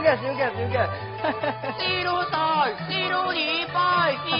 [0.00, 0.76] 嘅，少嘅，少嘅。
[1.78, 2.34] 师奴在，
[2.88, 3.76] 师奴你拜
[4.26, 4.30] 叫。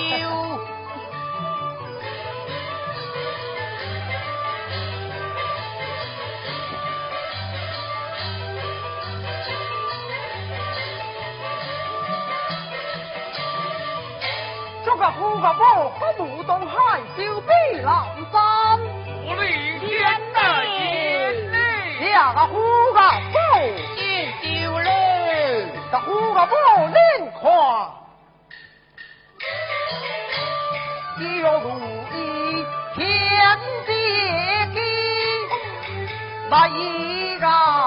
[14.83, 17.49] 祝个虎个宝，可不东海，就比
[17.83, 17.93] 南
[18.33, 18.81] 山。
[19.27, 19.89] 我李天
[20.33, 20.79] 的爷
[22.01, 22.59] 爷，呀个虎
[22.93, 23.30] 个。
[26.05, 26.55] 胡个不
[26.89, 26.95] 能
[27.41, 27.43] 看。
[31.21, 31.67] 有如
[32.13, 32.17] 意
[32.95, 32.99] 天
[33.87, 33.89] 地，
[36.49, 37.80] 那一个。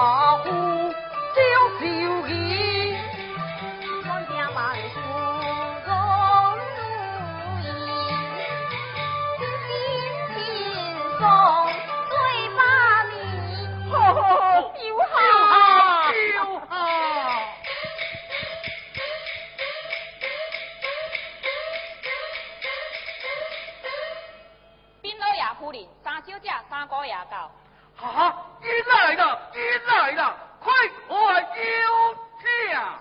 [26.02, 27.50] 三小姐三哥也到。
[27.96, 30.72] 哈哈你来了你来了快
[31.08, 33.00] 快就去啊。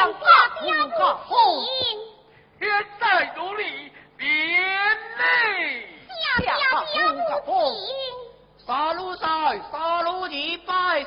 [0.00, 1.28] 来拜将家父个好。
[2.58, 3.62] 现在如你
[4.16, 4.26] 免
[5.18, 5.86] 礼。
[6.22, 6.64] 家家家
[7.44, 7.86] 父亲。
[8.66, 11.04] 杀戮在，杀戮你拜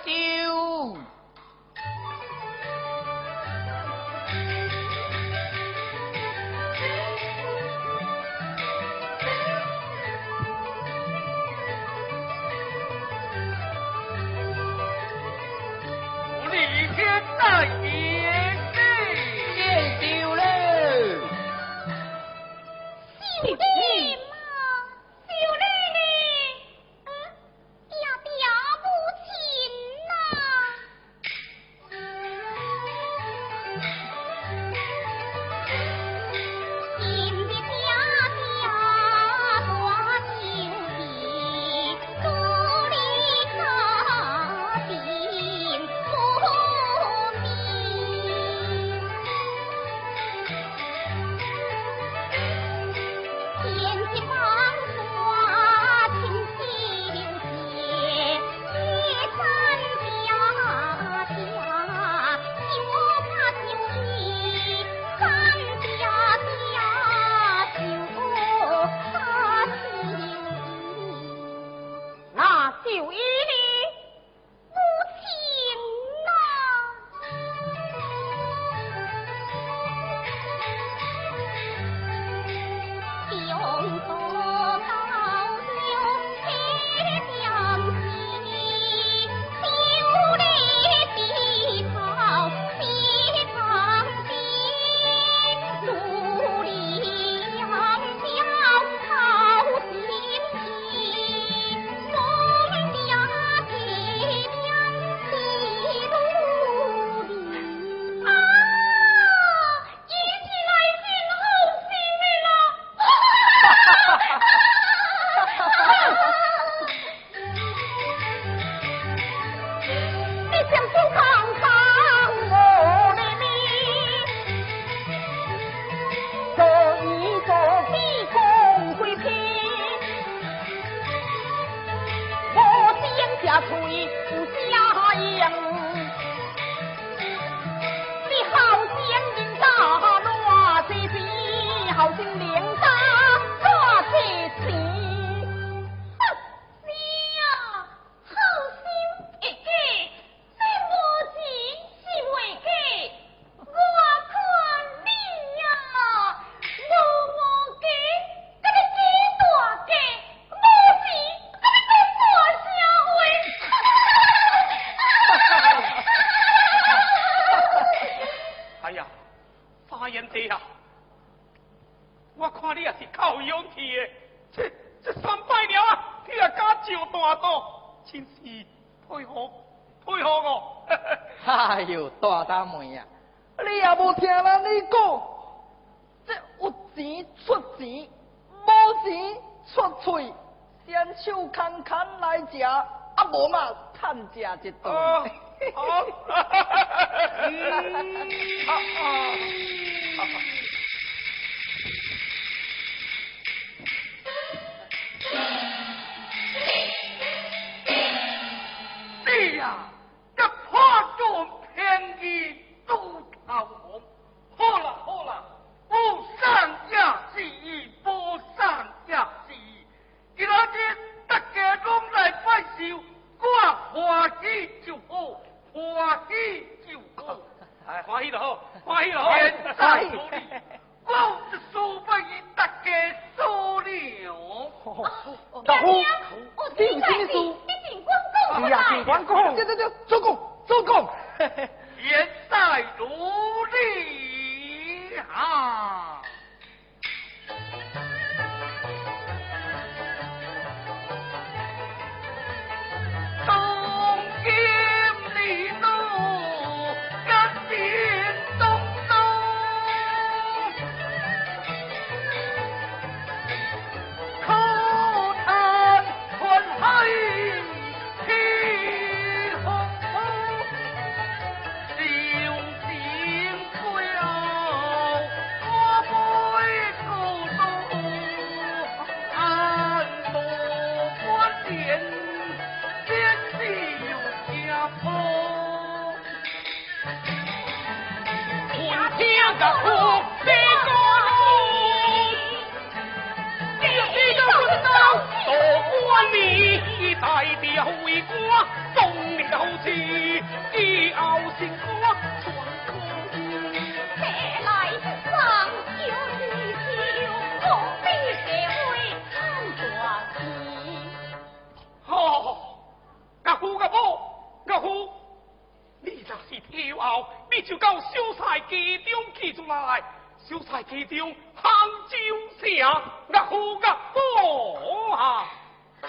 [301.13, 301.43] 寿。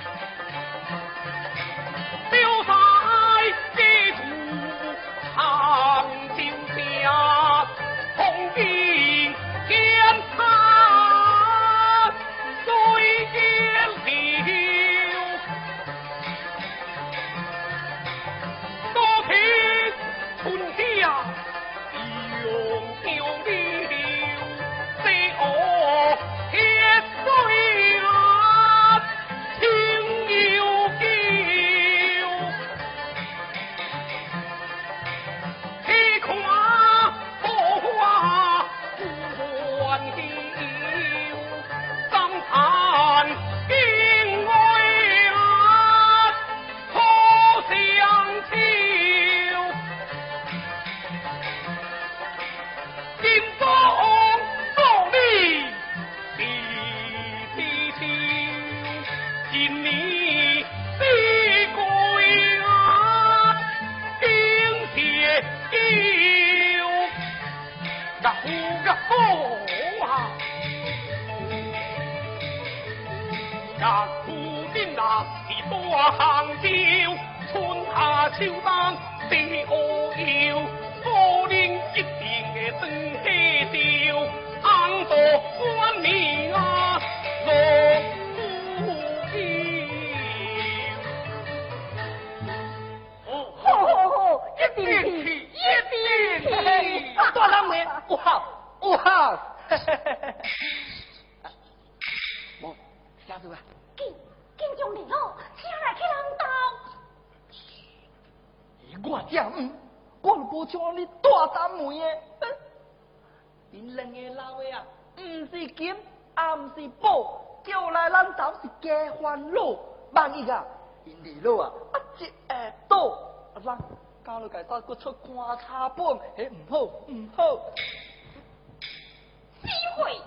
[129.96, 130.22] 会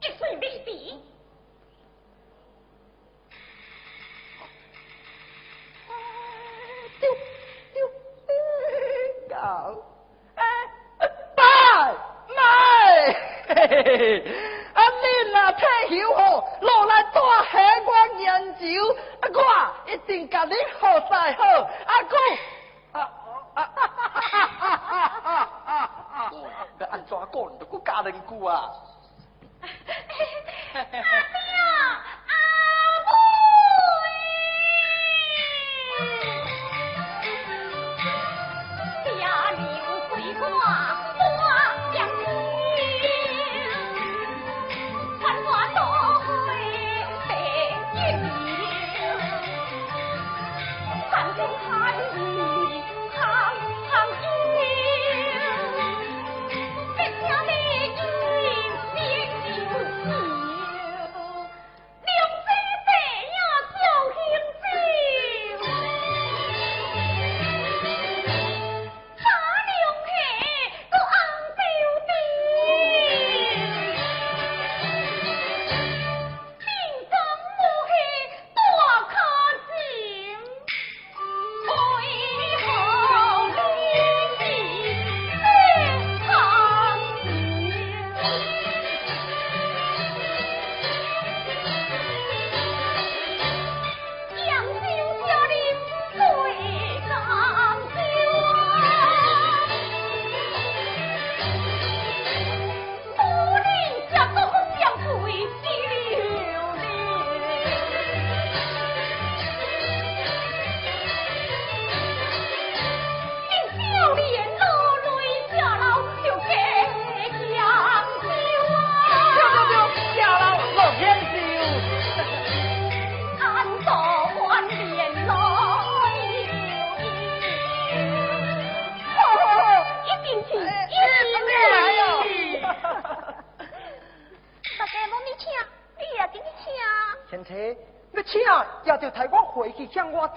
[0.00, 1.02] 一岁未必。
[7.00, 7.10] 丢
[7.74, 7.88] 丢
[9.28, 9.34] 搞，
[10.36, 10.44] 哎，
[11.34, 11.42] 拜
[12.36, 12.38] 拜，
[13.48, 13.98] 嘿嘿嘿，
[14.74, 15.04] 啊恁
[15.36, 15.62] 啊退
[15.98, 16.18] 休后
[16.60, 17.52] 落来带下
[17.86, 18.62] 我研究，
[19.20, 21.42] 啊我一定甲你好再好，
[21.86, 22.16] 啊哥。
[26.90, 28.70] 安怎讲都搁加两句家人过啊。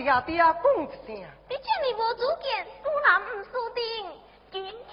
[0.04, 1.16] 去向我爹爹讲一声。
[1.50, 3.82] 你这么无主见，输人唔输阵，
[4.52, 4.54] 紧
[4.90, 4.92] 去。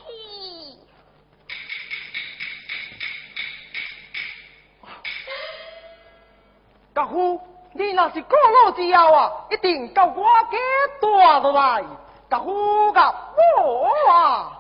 [6.95, 7.41] 家父，
[7.73, 10.59] 你那是过路之后啊，一定到我家
[11.01, 11.09] 带
[11.41, 11.85] 落来。
[12.29, 13.13] 家父甲
[13.59, 14.60] 我啊。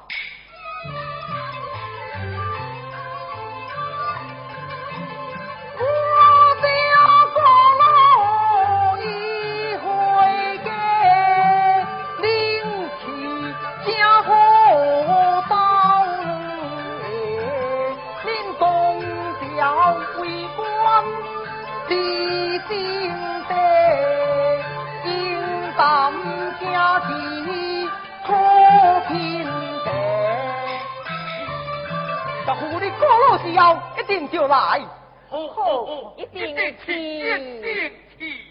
[33.53, 34.81] 时候一定就来，
[35.29, 38.45] 好好一定去，一定去，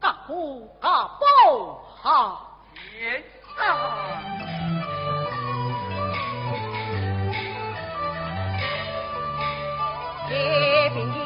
[0.00, 1.18] 家父家宝
[2.02, 2.40] 哈，
[2.74, 3.22] 先
[3.56, 3.66] 生。
[10.28, 11.17] 这边。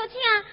[0.00, 0.44] 有趣啊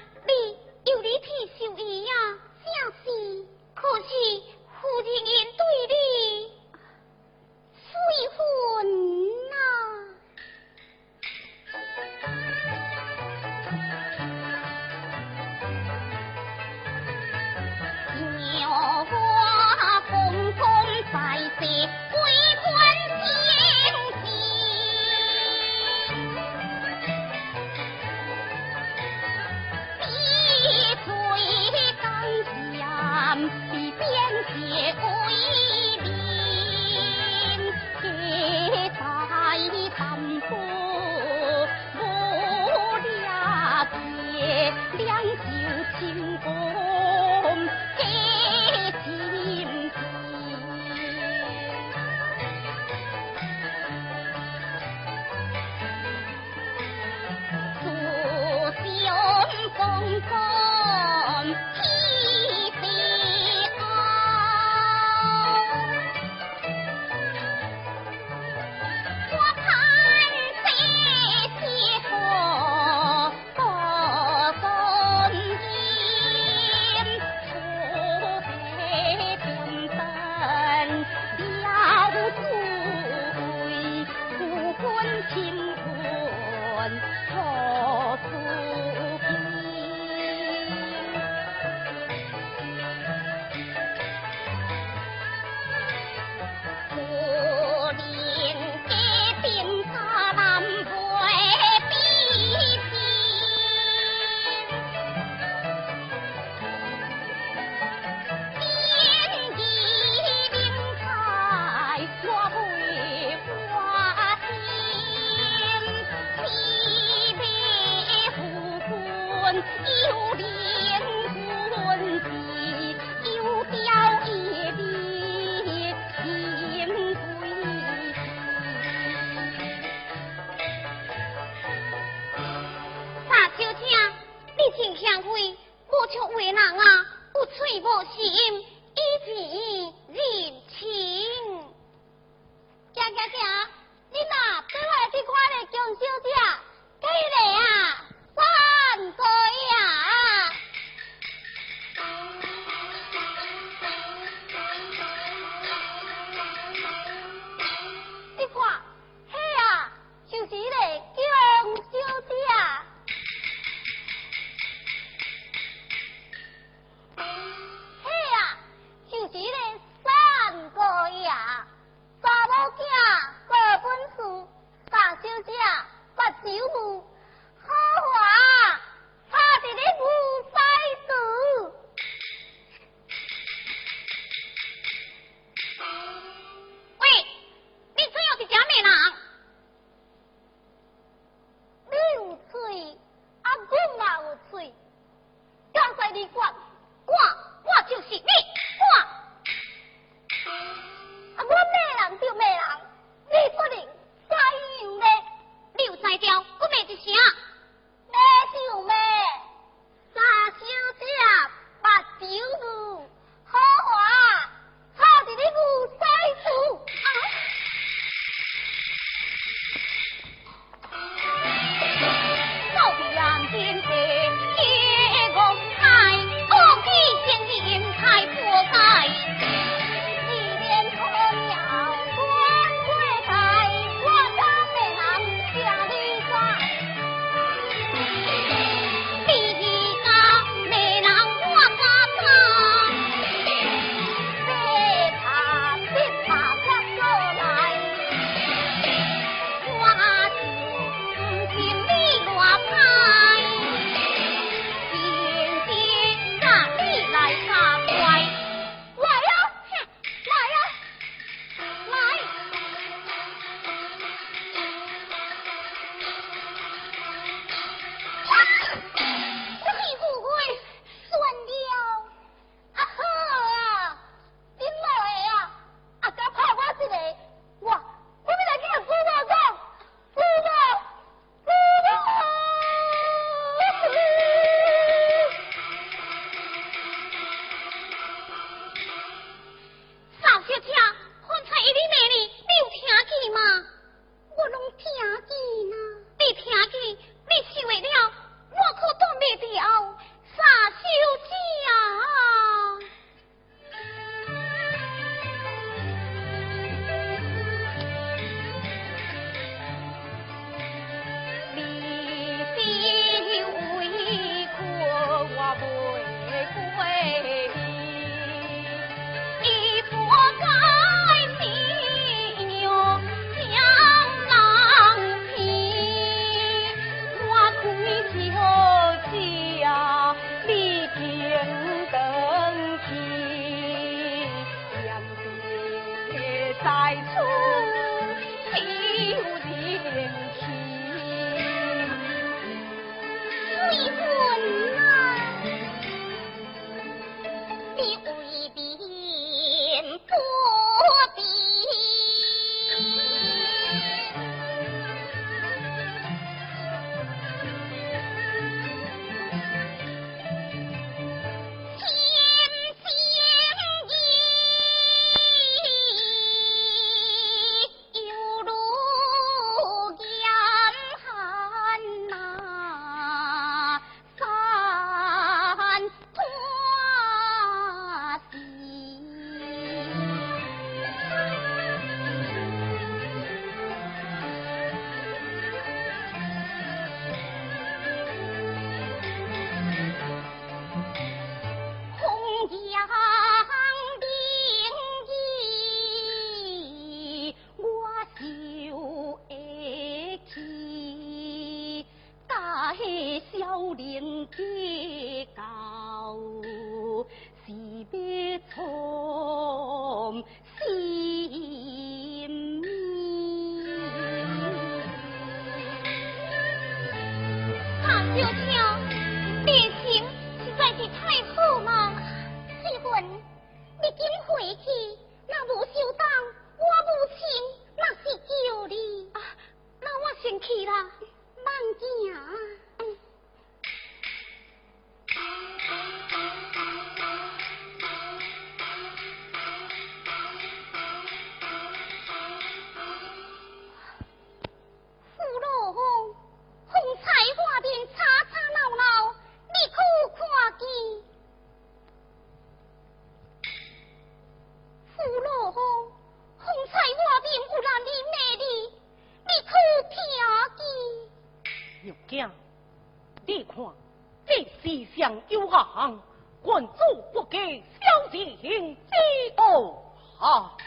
[464.95, 465.99] 将幽行
[466.41, 469.75] 官做不给小进行嫉妒
[470.17, 470.57] 好。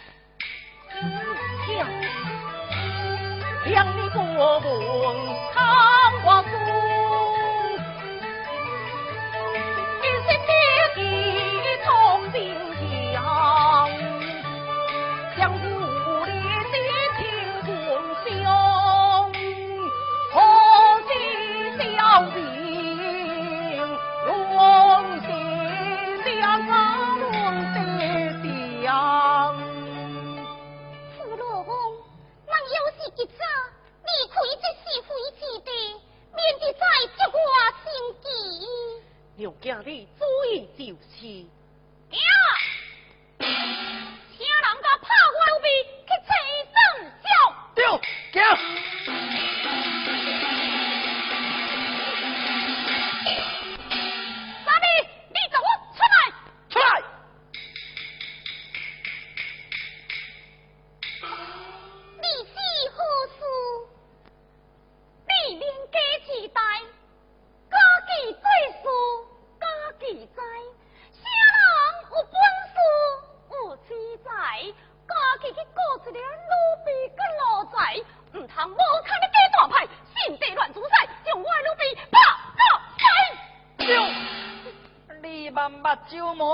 [3.65, 6.98] 将你不共贪
[39.39, 41.58] 娘家的注意就是。
[86.09, 86.45] partiu uma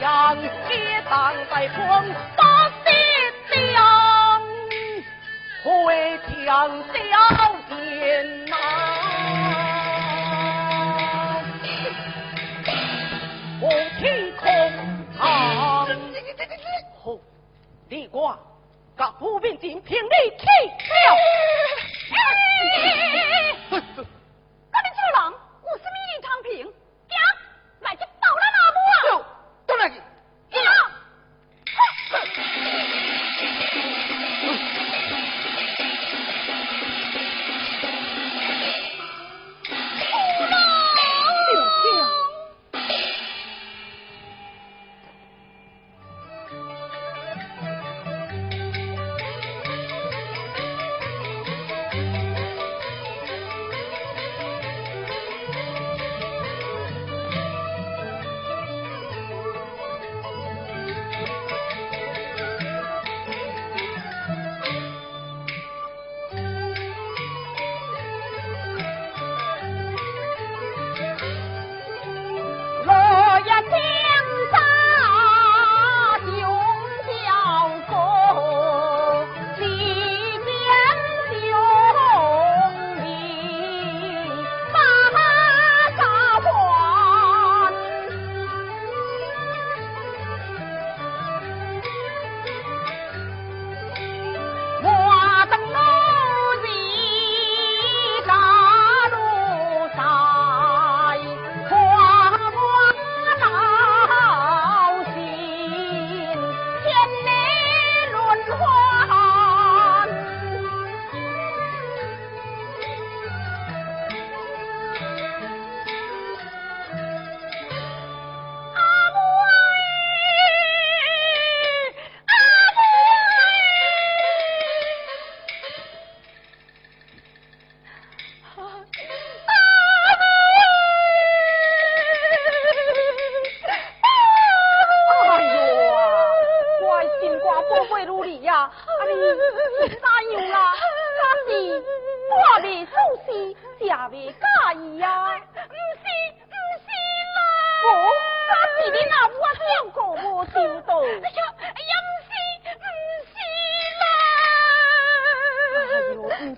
[0.00, 0.36] 将
[0.68, 2.04] 铁党在光
[2.36, 2.92] 把爹
[3.52, 3.78] 一将，
[5.62, 5.66] 何
[6.44, 6.44] 将
[6.92, 6.94] 小
[7.68, 8.54] 天呐？
[13.60, 13.64] 我
[13.98, 14.04] 听
[14.36, 14.44] 空
[15.18, 15.86] 啊！
[17.02, 17.18] 好，
[17.88, 18.38] 李广，
[18.98, 20.44] 甲虎兵前拼你去。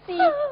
[0.09, 0.48] see.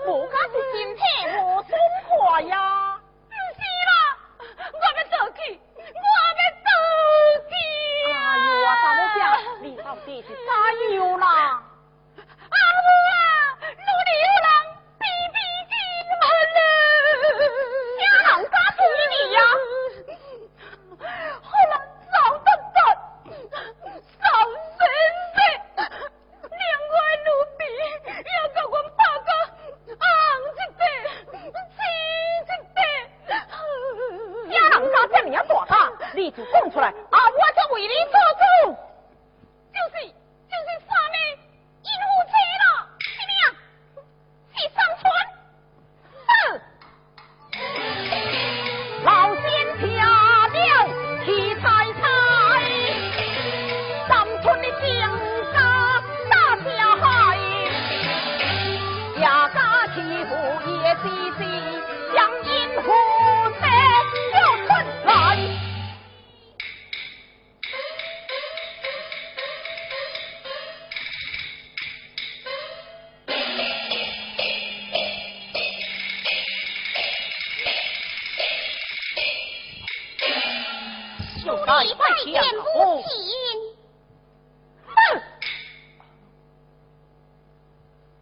[81.66, 83.10] 再拜见母亲。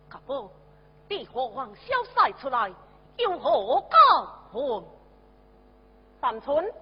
[0.09, 0.51] 可不，
[1.11, 2.73] 你何往消散出来，
[3.19, 3.99] 有何高
[4.51, 4.83] 分？
[6.23, 6.73] 三春，你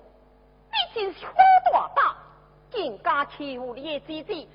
[0.95, 1.33] 真是好
[1.73, 2.15] 大胆，
[2.71, 4.47] 竟敢欺负你的姐姐。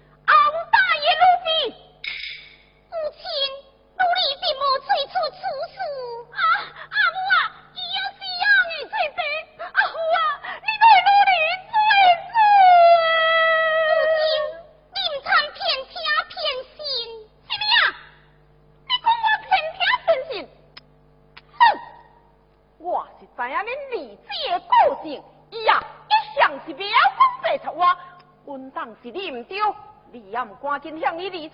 [30.61, 31.47] 赶紧向你离